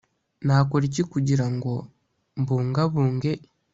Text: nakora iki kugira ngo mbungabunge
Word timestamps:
nakora 0.45 0.83
iki 0.89 1.03
kugira 1.11 1.45
ngo 1.53 1.71
mbungabunge 2.41 3.31